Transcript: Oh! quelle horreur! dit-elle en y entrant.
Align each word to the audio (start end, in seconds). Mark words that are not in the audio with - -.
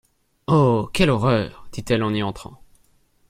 Oh! 0.47 0.89
quelle 0.95 1.11
horreur! 1.11 1.67
dit-elle 1.71 2.01
en 2.01 2.11
y 2.11 2.23
entrant. 2.23 2.59